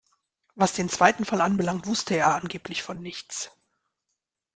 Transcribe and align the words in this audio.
Was 0.55 0.73
den 0.73 0.89
zweiten 0.89 1.25
Fall 1.25 1.41
anbelangt, 1.41 1.85
wusste 1.85 2.15
er 2.15 2.33
angeblich 2.33 2.81
von 2.81 2.99
nichts. 3.03 3.51